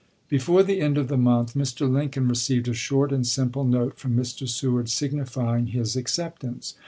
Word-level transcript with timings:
Before 0.29 0.63
the 0.63 0.81
end 0.81 0.97
of 0.97 1.09
the 1.09 1.15
month, 1.15 1.53
Mr. 1.53 1.87
Lincoln 1.87 2.27
re 2.27 2.33
ceived 2.33 2.67
a 2.67 2.73
short 2.73 3.11
and 3.13 3.21
simple 3.27 3.63
note 3.63 3.99
from 3.99 4.15
Mr. 4.17 4.49
Seward 4.49 4.89
signifying 4.89 5.67
his 5.67 5.95
acceptance. 5.95 6.73